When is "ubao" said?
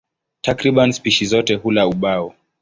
1.87-2.35